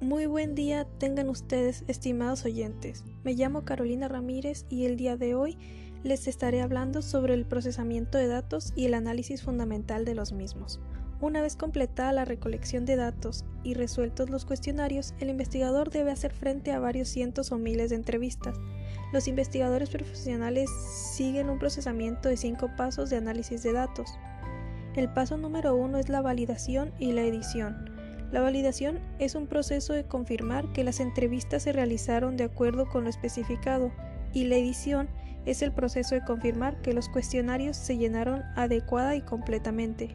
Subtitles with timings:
[0.00, 3.04] Muy buen día tengan ustedes, estimados oyentes.
[3.24, 5.56] Me llamo Carolina Ramírez y el día de hoy
[6.02, 10.80] les estaré hablando sobre el procesamiento de datos y el análisis fundamental de los mismos.
[11.20, 16.32] Una vez completada la recolección de datos y resueltos los cuestionarios, el investigador debe hacer
[16.32, 18.58] frente a varios cientos o miles de entrevistas.
[19.12, 20.68] Los investigadores profesionales
[21.14, 24.10] siguen un procesamiento de cinco pasos de análisis de datos.
[24.94, 27.90] El paso número uno es la validación y la edición.
[28.30, 33.04] La validación es un proceso de confirmar que las entrevistas se realizaron de acuerdo con
[33.04, 33.90] lo especificado
[34.34, 35.08] y la edición
[35.46, 40.14] es el proceso de confirmar que los cuestionarios se llenaron adecuada y completamente.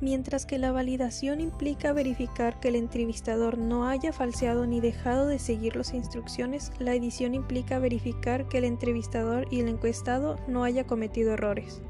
[0.00, 5.38] Mientras que la validación implica verificar que el entrevistador no haya falseado ni dejado de
[5.38, 10.84] seguir las instrucciones, la edición implica verificar que el entrevistador y el encuestado no haya
[10.86, 11.80] cometido errores.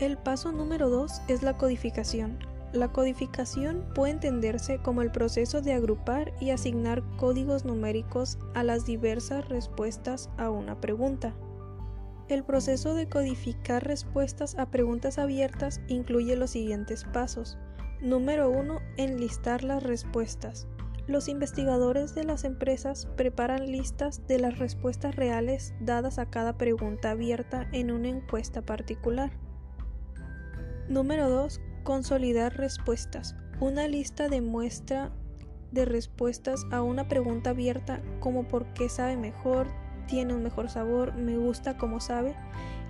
[0.00, 2.40] El paso número 2 es la codificación.
[2.72, 8.84] La codificación puede entenderse como el proceso de agrupar y asignar códigos numéricos a las
[8.84, 11.32] diversas respuestas a una pregunta.
[12.28, 17.56] El proceso de codificar respuestas a preguntas abiertas incluye los siguientes pasos.
[18.00, 18.80] Número 1.
[18.96, 20.66] Enlistar las respuestas.
[21.06, 27.12] Los investigadores de las empresas preparan listas de las respuestas reales dadas a cada pregunta
[27.12, 29.43] abierta en una encuesta particular.
[30.88, 31.62] Número 2.
[31.82, 33.34] Consolidar respuestas.
[33.58, 35.12] Una lista de muestra
[35.72, 39.66] de respuestas a una pregunta abierta como por qué sabe mejor,
[40.06, 42.36] tiene un mejor sabor, me gusta como sabe.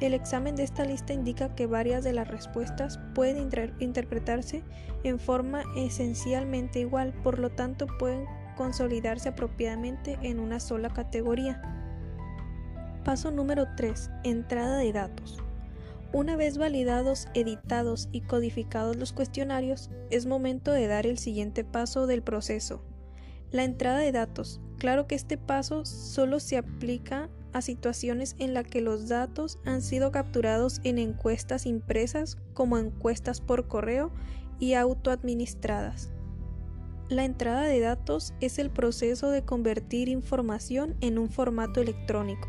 [0.01, 4.65] El examen de esta lista indica que varias de las respuestas pueden interpretarse
[5.05, 11.63] en forma esencialmente igual, por lo tanto pueden consolidarse apropiadamente en una sola categoría.
[13.05, 14.11] Paso número 3.
[14.25, 15.45] Entrada de datos.
[16.15, 22.07] Una vez validados, editados y codificados los cuestionarios, es momento de dar el siguiente paso
[22.07, 22.85] del proceso,
[23.51, 24.61] la entrada de datos.
[24.79, 29.83] Claro que este paso solo se aplica a situaciones en las que los datos han
[29.83, 34.13] sido capturados en encuestas impresas como encuestas por correo
[34.61, 36.13] y autoadministradas.
[37.09, 42.49] La entrada de datos es el proceso de convertir información en un formato electrónico.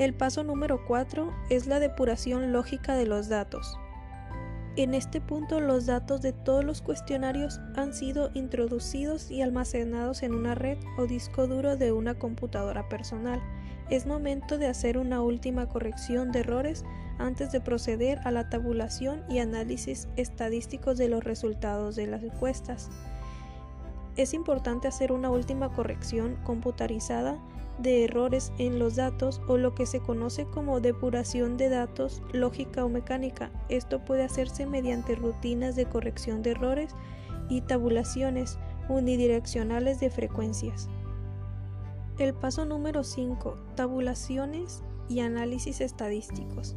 [0.00, 3.78] El paso número 4 es la depuración lógica de los datos.
[4.76, 10.34] En este punto los datos de todos los cuestionarios han sido introducidos y almacenados en
[10.34, 13.42] una red o disco duro de una computadora personal.
[13.90, 16.82] Es momento de hacer una última corrección de errores
[17.18, 22.88] antes de proceder a la tabulación y análisis estadísticos de los resultados de las encuestas.
[24.16, 27.38] Es importante hacer una última corrección computarizada
[27.82, 32.84] de errores en los datos o lo que se conoce como depuración de datos lógica
[32.84, 33.50] o mecánica.
[33.68, 36.94] Esto puede hacerse mediante rutinas de corrección de errores
[37.48, 38.58] y tabulaciones
[38.88, 40.88] unidireccionales de frecuencias.
[42.18, 43.56] El paso número 5.
[43.76, 46.76] Tabulaciones y análisis estadísticos.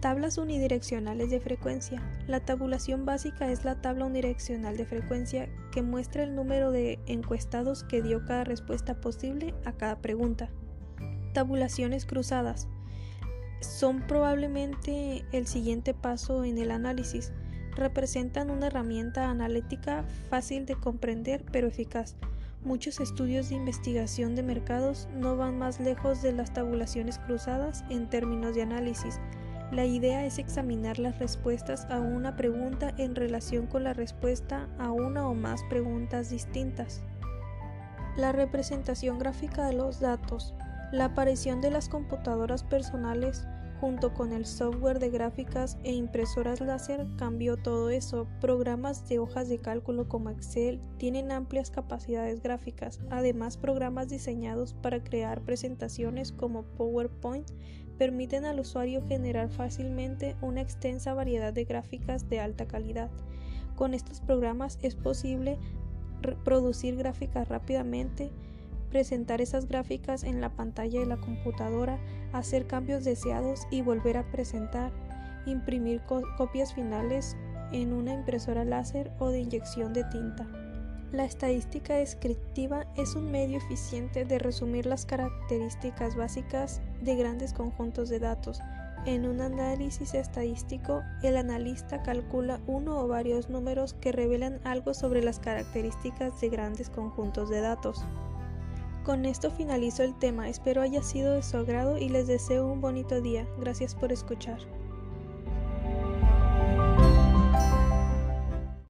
[0.00, 2.00] Tablas unidireccionales de frecuencia.
[2.28, 7.82] La tabulación básica es la tabla unidireccional de frecuencia que muestra el número de encuestados
[7.82, 10.50] que dio cada respuesta posible a cada pregunta.
[11.34, 12.68] Tabulaciones cruzadas.
[13.60, 17.32] Son probablemente el siguiente paso en el análisis.
[17.74, 22.14] Representan una herramienta analítica fácil de comprender pero eficaz.
[22.62, 28.08] Muchos estudios de investigación de mercados no van más lejos de las tabulaciones cruzadas en
[28.08, 29.18] términos de análisis
[29.70, 34.90] la idea es examinar las respuestas a una pregunta en relación con la respuesta a
[34.90, 37.02] una o más preguntas distintas.
[38.16, 40.54] La representación gráfica de los datos.
[40.90, 43.46] La aparición de las computadoras personales
[43.80, 48.26] junto con el software de gráficas e impresoras láser cambió todo eso.
[48.40, 53.00] Programas de hojas de cálculo como Excel tienen amplias capacidades gráficas.
[53.10, 57.48] Además, programas diseñados para crear presentaciones como PowerPoint
[57.98, 63.10] permiten al usuario generar fácilmente una extensa variedad de gráficas de alta calidad.
[63.74, 65.58] Con estos programas es posible
[66.44, 68.30] producir gráficas rápidamente,
[68.88, 71.98] presentar esas gráficas en la pantalla de la computadora,
[72.32, 74.92] hacer cambios deseados y volver a presentar,
[75.46, 76.02] imprimir
[76.36, 77.36] copias finales
[77.72, 80.46] en una impresora láser o de inyección de tinta.
[81.12, 88.10] La estadística descriptiva es un medio eficiente de resumir las características básicas de grandes conjuntos
[88.10, 88.60] de datos.
[89.06, 95.22] En un análisis estadístico, el analista calcula uno o varios números que revelan algo sobre
[95.22, 98.04] las características de grandes conjuntos de datos.
[99.08, 102.82] Con esto finalizo el tema, espero haya sido de su agrado y les deseo un
[102.82, 103.48] bonito día.
[103.58, 104.58] Gracias por escuchar.